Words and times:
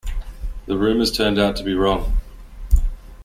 The 0.65 0.79
rumours 0.79 1.11
turned 1.11 1.37
out 1.37 1.55
to 1.57 1.63
be 1.63 1.75
wrong. 1.75 2.17